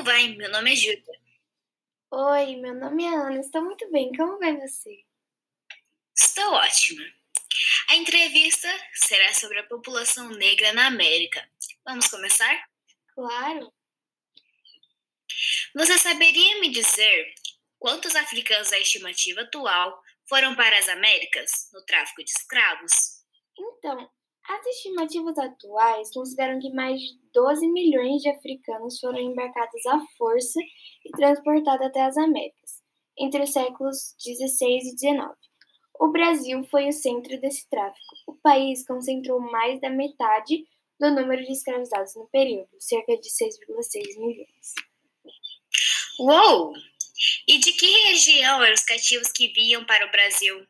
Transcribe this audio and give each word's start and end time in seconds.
Como 0.00 0.12
vai? 0.12 0.28
Meu 0.28 0.50
nome 0.50 0.72
é 0.72 0.76
Júlia. 0.76 1.20
Oi, 2.10 2.56
meu 2.56 2.74
nome 2.74 3.04
é 3.04 3.08
Ana. 3.08 3.38
Estou 3.38 3.62
muito 3.62 3.90
bem. 3.90 4.10
Como 4.16 4.38
vai 4.38 4.56
você? 4.56 5.04
Estou 6.16 6.54
ótima. 6.54 7.04
A 7.90 7.96
entrevista 7.96 8.66
será 8.94 9.34
sobre 9.34 9.58
a 9.58 9.66
população 9.66 10.30
negra 10.30 10.72
na 10.72 10.86
América. 10.86 11.46
Vamos 11.84 12.08
começar? 12.08 12.66
Claro. 13.14 13.70
Você 15.74 15.98
saberia 15.98 16.60
me 16.60 16.70
dizer 16.70 17.34
quantos 17.78 18.16
africanos 18.16 18.70
da 18.70 18.78
estimativa 18.78 19.42
atual 19.42 20.02
foram 20.26 20.56
para 20.56 20.78
as 20.78 20.88
Américas 20.88 21.68
no 21.74 21.84
tráfico 21.84 22.24
de 22.24 22.30
escravos? 22.30 23.22
Então, 23.58 24.10
as 24.48 24.66
estimativas 24.66 25.38
atuais 25.38 26.12
consideram 26.12 26.58
que 26.60 26.72
mais 26.72 27.00
de 27.00 27.18
12 27.32 27.68
milhões 27.68 28.22
de 28.22 28.28
africanos 28.28 28.98
foram 28.98 29.18
embarcados 29.18 29.86
à 29.86 30.00
força 30.16 30.60
e 31.04 31.10
transportados 31.12 31.86
até 31.86 32.02
as 32.02 32.16
Américas, 32.16 32.82
entre 33.18 33.42
os 33.42 33.52
séculos 33.52 34.14
16 34.24 34.84
e 34.86 34.94
19. 34.96 35.34
O 36.00 36.08
Brasil 36.08 36.64
foi 36.64 36.88
o 36.88 36.92
centro 36.92 37.38
desse 37.40 37.68
tráfico. 37.68 38.14
O 38.26 38.34
país 38.34 38.86
concentrou 38.86 39.38
mais 39.38 39.80
da 39.80 39.90
metade 39.90 40.64
do 40.98 41.10
número 41.10 41.44
de 41.44 41.52
escravizados 41.52 42.14
no 42.14 42.26
período, 42.28 42.68
cerca 42.78 43.16
de 43.16 43.28
6,6 43.28 44.18
milhões. 44.18 44.74
Uou! 46.18 46.74
E 47.46 47.58
de 47.58 47.72
que 47.72 47.86
região 48.08 48.62
eram 48.62 48.74
os 48.74 48.84
cativos 48.84 49.30
que 49.32 49.48
vinham 49.48 49.84
para 49.84 50.06
o 50.06 50.10
Brasil? 50.10 50.66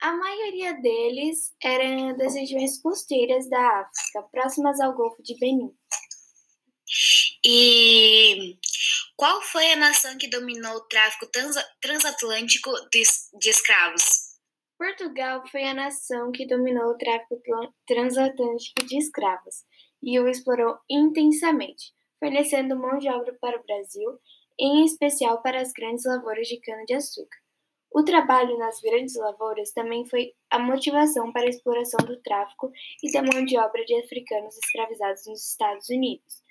A 0.00 0.12
maioria 0.12 0.74
deles 0.74 1.52
era 1.60 2.14
das 2.14 2.34
regiões 2.34 2.80
costeiras 2.80 3.48
da 3.50 3.80
África, 3.80 4.22
próximas 4.30 4.80
ao 4.80 4.94
Golfo 4.94 5.20
de 5.22 5.36
Benin. 5.38 5.74
E 7.44 8.56
qual 9.16 9.42
foi 9.42 9.72
a 9.72 9.76
nação 9.76 10.16
que 10.16 10.30
dominou 10.30 10.76
o 10.76 10.86
tráfico 10.88 11.26
transatlântico 11.80 12.70
de 13.40 13.50
escravos? 13.50 14.28
Portugal 14.78 15.42
foi 15.50 15.64
a 15.64 15.74
nação 15.74 16.30
que 16.30 16.46
dominou 16.46 16.92
o 16.92 16.96
tráfico 16.96 17.42
transatlântico 17.84 18.86
de 18.86 18.98
escravos 18.98 19.64
e 20.00 20.20
o 20.20 20.28
explorou 20.28 20.78
intensamente, 20.88 21.92
fornecendo 22.20 22.78
mão 22.78 22.98
de 22.98 23.08
obra 23.08 23.36
para 23.40 23.58
o 23.58 23.64
Brasil, 23.64 24.20
em 24.60 24.84
especial 24.84 25.42
para 25.42 25.60
as 25.60 25.72
grandes 25.72 26.04
lavouras 26.04 26.46
de 26.46 26.60
cana-de-açúcar. 26.60 27.47
O 27.90 28.02
trabalho 28.02 28.58
nas 28.58 28.80
grandes 28.80 29.16
lavouras 29.16 29.72
também 29.72 30.06
foi 30.06 30.34
a 30.50 30.58
motivação 30.58 31.32
para 31.32 31.46
a 31.46 31.48
exploração 31.48 32.04
do 32.04 32.20
tráfico 32.20 32.70
e 33.02 33.10
da 33.10 33.22
mão 33.22 33.44
de 33.44 33.58
obra 33.58 33.84
de 33.84 33.94
africanos 33.94 34.56
escravizados 34.56 35.26
nos 35.26 35.48
Estados 35.50 35.88
Unidos. 35.88 36.42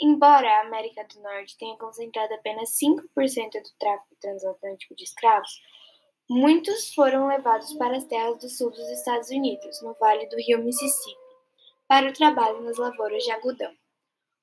Embora 0.00 0.48
a 0.48 0.60
América 0.62 1.04
do 1.04 1.20
Norte 1.20 1.56
tenha 1.58 1.76
concentrado 1.76 2.34
apenas 2.34 2.76
5% 2.78 3.02
do 3.02 3.78
tráfico 3.78 4.14
transatlântico 4.20 4.94
de 4.94 5.04
escravos, 5.04 5.50
muitos 6.28 6.94
foram 6.94 7.26
levados 7.26 7.72
para 7.74 7.96
as 7.96 8.04
terras 8.04 8.38
do 8.38 8.48
sul 8.48 8.70
dos 8.70 8.88
Estados 8.90 9.30
Unidos, 9.30 9.82
no 9.82 9.94
vale 9.94 10.26
do 10.28 10.36
rio 10.36 10.62
Mississippi, 10.62 11.16
para 11.88 12.08
o 12.08 12.12
trabalho 12.12 12.60
nas 12.62 12.76
lavouras 12.76 13.24
de 13.24 13.32
algodão. 13.32 13.72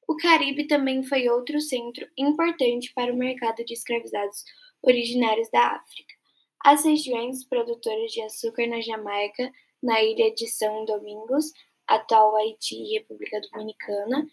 O 0.08 0.18
Caribe 0.18 0.68
também 0.68 1.04
foi 1.04 1.30
outro 1.30 1.62
centro 1.62 2.08
importante 2.18 2.92
para 2.94 3.14
o 3.14 3.18
mercado 3.18 3.64
de 3.64 3.74
escravizados 3.74 4.44
originários 4.82 5.50
da 5.50 5.68
África. 5.68 6.23
As 6.64 6.86
regiões 6.86 7.44
produtoras 7.44 8.12
de 8.12 8.22
açúcar 8.22 8.68
na 8.68 8.82
Jamaica, 8.82 9.52
na 9.82 10.02
ilha 10.02 10.34
de 10.34 10.48
São 10.48 10.86
Domingos, 10.86 11.52
atual 11.88 12.36
Haiti 12.38 12.76
e 12.76 12.98
República 12.98 13.42
Dominicana, 13.52 14.28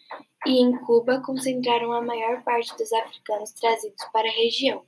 e 0.45 0.61
em 0.61 0.77
Cuba 0.85 1.21
concentraram 1.25 1.91
a 1.91 2.01
maior 2.01 2.43
parte 2.43 2.75
dos 2.77 2.91
africanos 2.93 3.51
trazidos 3.51 4.05
para 4.13 4.27
a 4.27 4.31
região. 4.31 4.85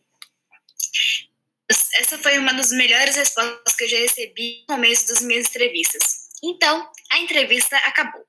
Essa 1.96 2.18
foi 2.18 2.38
uma 2.38 2.54
das 2.54 2.72
melhores 2.72 3.16
respostas 3.16 3.76
que 3.76 3.84
eu 3.84 3.90
já 3.90 3.98
recebi 3.98 4.66
no 4.70 4.76
começo 4.76 5.08
das 5.08 5.22
minhas 5.22 5.48
entrevistas. 5.50 6.30
Então, 6.44 6.90
a 7.12 7.20
entrevista 7.20 7.76
acabou. 7.78 8.24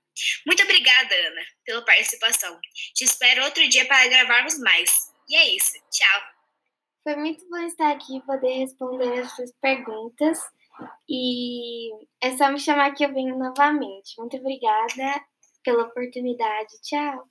Muito 0.46 0.62
obrigada, 0.62 1.14
Ana, 1.14 1.42
pela 1.64 1.84
participação. 1.84 2.58
Te 2.94 3.04
espero 3.04 3.44
outro 3.44 3.68
dia 3.68 3.84
para 3.86 4.08
gravarmos 4.08 4.58
mais. 4.58 4.90
E 5.28 5.36
é 5.36 5.56
isso. 5.56 5.72
Tchau. 5.90 6.33
Foi 7.04 7.16
muito 7.16 7.46
bom 7.50 7.58
estar 7.58 7.92
aqui 7.92 8.16
e 8.16 8.22
poder 8.22 8.60
responder 8.60 9.20
as 9.20 9.30
suas 9.36 9.52
perguntas. 9.60 10.38
E 11.06 11.90
é 12.20 12.34
só 12.36 12.50
me 12.50 12.58
chamar 12.58 12.92
que 12.92 13.04
eu 13.04 13.12
venho 13.12 13.38
novamente. 13.38 14.18
Muito 14.18 14.38
obrigada 14.38 15.22
pela 15.62 15.84
oportunidade. 15.84 16.80
Tchau. 16.82 17.28